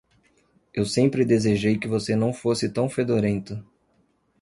[0.73, 3.63] Eu sempre desejei que você não fosse tão fedorento.